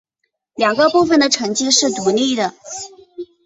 [0.55, 2.55] 两个部分的成绩是独立的。